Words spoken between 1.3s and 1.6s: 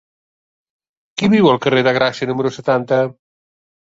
viu al